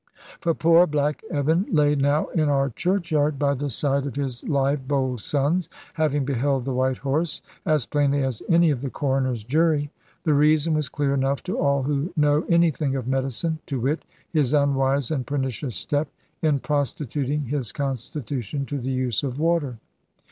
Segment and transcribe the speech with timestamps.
[0.39, 4.87] For poor Black Evan lay now in our churchyard by the side of his live
[4.87, 9.91] bold sons, having beheld the white horse as plainly as any of the Coroner's jury.
[10.23, 14.55] The reason was clear enough to all who know anything of medicine, to wit, his
[14.55, 16.07] unwise and pernicious step
[16.41, 19.77] in prostituting his constitution to the use of water.